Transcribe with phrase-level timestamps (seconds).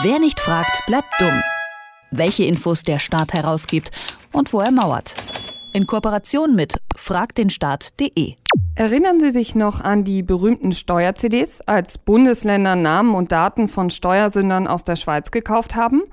[0.00, 1.42] Wer nicht fragt, bleibt dumm.
[2.10, 3.90] Welche Infos der Staat herausgibt
[4.32, 5.14] und wo er mauert.
[5.74, 8.36] In Kooperation mit fragdenstaat.de.
[8.74, 14.66] Erinnern Sie sich noch an die berühmten Steuer-CDs, als Bundesländer Namen und Daten von Steuersündern
[14.66, 16.04] aus der Schweiz gekauft haben?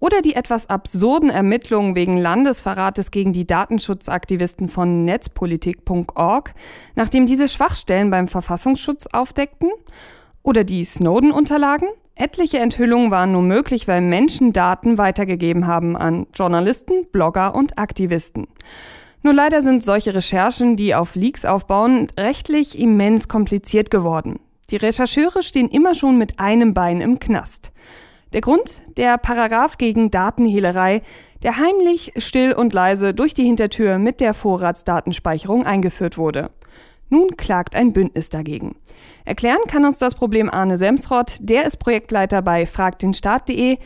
[0.00, 6.54] Oder die etwas absurden Ermittlungen wegen Landesverrates gegen die Datenschutzaktivisten von netzpolitik.org,
[6.94, 9.70] nachdem diese Schwachstellen beim Verfassungsschutz aufdeckten?
[10.42, 11.88] Oder die Snowden-Unterlagen?
[12.20, 18.48] Etliche Enthüllungen waren nur möglich, weil Menschen Daten weitergegeben haben an Journalisten, Blogger und Aktivisten.
[19.22, 24.40] Nur leider sind solche Recherchen, die auf Leaks aufbauen, rechtlich immens kompliziert geworden.
[24.70, 27.70] Die Rechercheure stehen immer schon mit einem Bein im Knast.
[28.32, 28.82] Der Grund?
[28.96, 31.02] Der Paragraph gegen Datenhehlerei,
[31.44, 36.50] der heimlich, still und leise durch die Hintertür mit der Vorratsdatenspeicherung eingeführt wurde.
[37.10, 38.76] Nun klagt ein Bündnis dagegen.
[39.24, 43.78] Erklären kann uns das Problem Arne Semsrott, der ist Projektleiter bei fragdenstaat.de.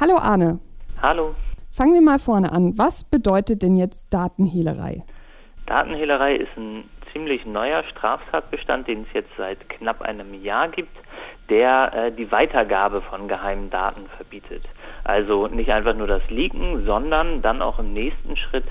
[0.00, 0.60] Hallo Arne.
[1.02, 1.34] Hallo.
[1.72, 2.76] Fangen wir mal vorne an.
[2.76, 5.04] Was bedeutet denn jetzt Datenhehlerei?
[5.66, 10.96] Datenhehlerei ist ein ziemlich neuer Straftatbestand, den es jetzt seit knapp einem Jahr gibt,
[11.48, 14.62] der äh, die Weitergabe von geheimen Daten verbietet.
[15.04, 18.64] Also nicht einfach nur das Leaken, sondern dann auch im nächsten Schritt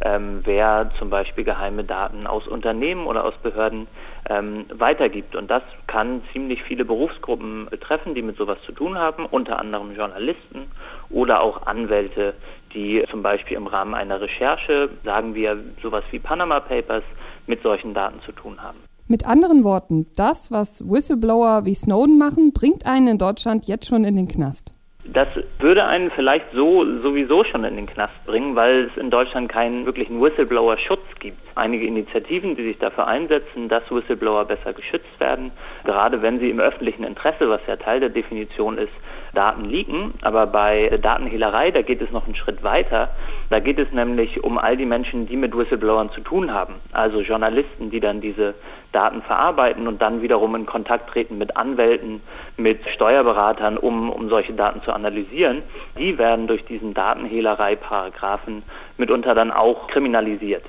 [0.00, 3.86] ähm, wer zum Beispiel geheime Daten aus Unternehmen oder aus Behörden
[4.28, 5.34] ähm, weitergibt.
[5.34, 9.94] Und das kann ziemlich viele Berufsgruppen betreffen, die mit sowas zu tun haben, unter anderem
[9.94, 10.66] Journalisten
[11.08, 12.34] oder auch Anwälte,
[12.74, 17.04] die zum Beispiel im Rahmen einer Recherche, sagen wir sowas wie Panama Papers,
[17.46, 18.78] mit solchen Daten zu tun haben.
[19.08, 24.02] Mit anderen Worten, das, was Whistleblower wie Snowden machen, bringt einen in Deutschland jetzt schon
[24.02, 24.75] in den Knast.
[25.12, 29.50] Das würde einen vielleicht so sowieso schon in den Knast bringen, weil es in Deutschland
[29.50, 31.38] keinen wirklichen Whistleblower-Schutz gibt.
[31.54, 35.52] Einige Initiativen, die sich dafür einsetzen, dass Whistleblower besser geschützt werden,
[35.84, 38.92] gerade wenn sie im öffentlichen Interesse, was ja Teil der Definition ist,
[39.36, 40.14] Daten leaken.
[40.22, 43.10] Aber bei Datenhehlerei, da geht es noch einen Schritt weiter.
[43.50, 46.74] Da geht es nämlich um all die Menschen, die mit Whistleblowern zu tun haben.
[46.92, 48.54] Also Journalisten, die dann diese
[48.92, 52.22] Daten verarbeiten und dann wiederum in Kontakt treten mit Anwälten,
[52.56, 55.62] mit Steuerberatern, um, um solche Daten zu analysieren.
[55.98, 58.62] Die werden durch diesen Datenhehlerei-Paragraphen
[58.96, 60.64] mitunter dann auch kriminalisiert.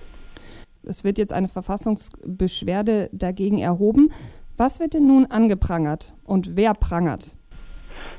[0.83, 4.09] Es wird jetzt eine Verfassungsbeschwerde dagegen erhoben.
[4.57, 7.35] Was wird denn nun angeprangert und wer prangert?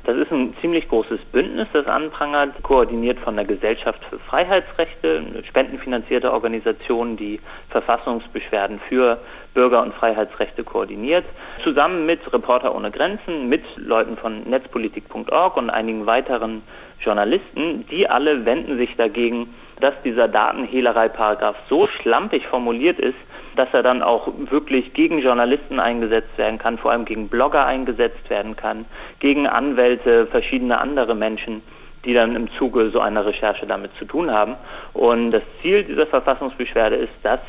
[0.09, 5.45] Das ist ein ziemlich großes Bündnis, das anprangert, koordiniert von der Gesellschaft für Freiheitsrechte, eine
[5.45, 9.21] spendenfinanzierte Organisation, die Verfassungsbeschwerden für
[9.53, 11.27] Bürger- und Freiheitsrechte koordiniert,
[11.63, 16.63] zusammen mit Reporter ohne Grenzen, mit Leuten von netzpolitik.org und einigen weiteren
[17.01, 17.85] Journalisten.
[17.91, 23.19] Die alle wenden sich dagegen, dass dieser Datenhehlerei-Paragraph so schlampig formuliert ist,
[23.57, 28.29] dass er dann auch wirklich gegen Journalisten eingesetzt werden kann, vor allem gegen Blogger eingesetzt
[28.29, 28.85] werden kann,
[29.21, 31.63] gegen Anwälte, verschiedene andere Menschen,
[32.05, 34.57] die dann im Zuge so einer Recherche damit zu tun haben.
[34.93, 37.41] Und das Ziel dieser Verfassungsbeschwerde ist, dass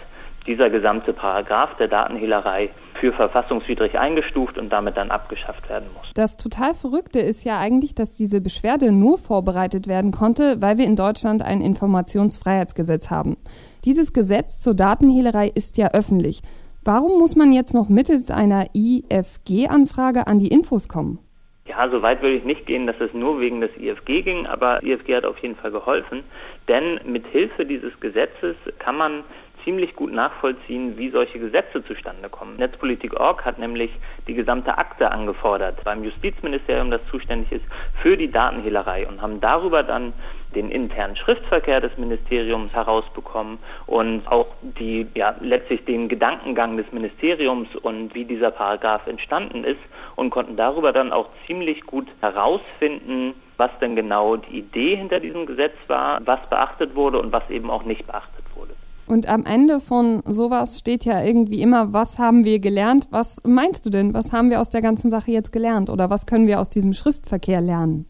[0.49, 6.07] dieser gesamte Paragraph der Datenhehlerei für verfassungswidrig eingestuft und damit dann abgeschafft werden muss.
[6.15, 10.85] Das total Verrückte ist ja eigentlich, dass diese Beschwerde nur vorbereitet werden konnte, weil wir
[10.85, 13.37] in Deutschland ein Informationsfreiheitsgesetz haben.
[13.85, 16.41] Dieses Gesetz zur Datenhehlerei ist ja öffentlich.
[16.83, 21.19] Warum muss man jetzt noch mittels einer IFG-Anfrage an die Infos kommen?
[21.67, 24.81] Ja, so weit würde ich nicht gehen, dass es nur wegen des IFG ging, aber
[24.81, 26.23] IFG hat auf jeden Fall geholfen,
[26.67, 29.23] denn mit Hilfe dieses Gesetzes kann man
[29.63, 32.57] ziemlich gut nachvollziehen, wie solche Gesetze zustande kommen.
[32.57, 33.91] Netzpolitik.org hat nämlich
[34.27, 37.65] die gesamte Akte angefordert beim Justizministerium, das zuständig ist
[38.01, 40.13] für die Datenhehlerei und haben darüber dann
[40.55, 47.75] den internen Schriftverkehr des Ministeriums herausbekommen und auch die, ja, letztlich den Gedankengang des Ministeriums
[47.75, 49.79] und wie dieser Paragraph entstanden ist
[50.15, 55.45] und konnten darüber dann auch ziemlich gut herausfinden, was denn genau die Idee hinter diesem
[55.45, 58.68] Gesetz war, was beachtet wurde und was eben auch nicht beachtet wurde.
[59.09, 63.07] Und am Ende von sowas steht ja irgendwie immer, was haben wir gelernt?
[63.09, 64.13] Was meinst du denn?
[64.13, 65.89] Was haben wir aus der ganzen Sache jetzt gelernt?
[65.89, 68.05] Oder was können wir aus diesem Schriftverkehr lernen?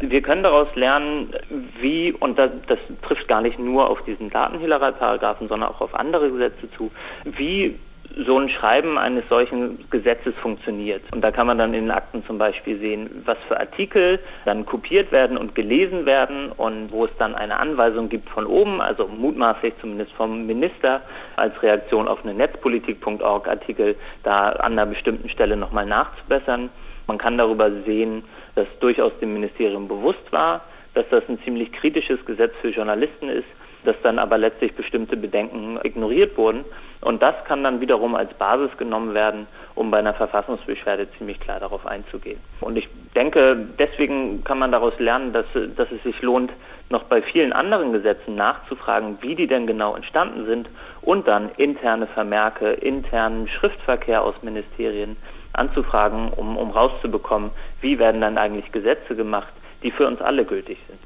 [0.00, 1.34] Wir können daraus lernen,
[1.82, 6.30] wie, und das, das trifft gar nicht nur auf diesen Datenhehlerei-Paragraphen, sondern auch auf andere
[6.30, 6.90] Gesetze zu,
[7.24, 7.78] wie
[8.26, 11.02] so ein Schreiben eines solchen Gesetzes funktioniert.
[11.12, 14.66] Und da kann man dann in den Akten zum Beispiel sehen, was für Artikel dann
[14.66, 19.08] kopiert werden und gelesen werden und wo es dann eine Anweisung gibt von oben, also
[19.08, 21.02] mutmaßlich zumindest vom Minister
[21.36, 26.70] als Reaktion auf eine Netzpolitik.org Artikel, da an einer bestimmten Stelle nochmal nachzubessern.
[27.06, 28.24] Man kann darüber sehen,
[28.54, 30.62] dass durchaus dem Ministerium bewusst war,
[30.94, 33.46] dass das ein ziemlich kritisches Gesetz für Journalisten ist,
[33.84, 36.64] dass dann aber letztlich bestimmte Bedenken ignoriert wurden
[37.02, 41.58] Und das kann dann wiederum als Basis genommen werden, um bei einer Verfassungsbeschwerde ziemlich klar
[41.58, 42.38] darauf einzugehen.
[42.60, 45.46] Und ich denke, deswegen kann man daraus lernen, dass,
[45.76, 46.52] dass es sich lohnt,
[46.90, 50.68] noch bei vielen anderen Gesetzen nachzufragen, wie die denn genau entstanden sind
[51.00, 55.16] und dann interne Vermerke, internen Schriftverkehr aus Ministerien
[55.54, 57.50] anzufragen, um, um rauszubekommen,
[57.80, 59.52] wie werden dann eigentlich Gesetze gemacht,
[59.82, 61.00] die für uns alle gültig sind.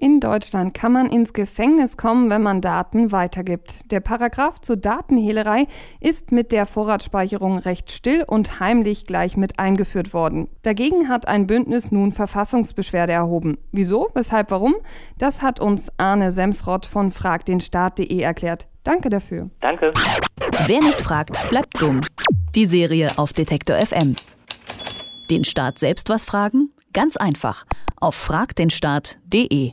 [0.00, 3.92] In Deutschland kann man ins Gefängnis kommen, wenn man Daten weitergibt.
[3.92, 5.66] Der Paragraph zur Datenhehlerei
[6.00, 10.48] ist mit der Vorratsspeicherung recht still und heimlich gleich mit eingeführt worden.
[10.62, 13.58] Dagegen hat ein Bündnis nun Verfassungsbeschwerde erhoben.
[13.72, 14.74] Wieso, weshalb, warum?
[15.18, 18.68] Das hat uns Arne Semsrott von fragdenstaat.de erklärt.
[18.84, 19.50] Danke dafür.
[19.60, 19.92] Danke.
[20.66, 22.00] Wer nicht fragt, bleibt dumm.
[22.54, 24.16] Die Serie auf Detektor FM.
[25.28, 26.72] Den Staat selbst was fragen?
[26.94, 27.66] Ganz einfach.
[28.00, 29.72] Auf fragdenstaat.de.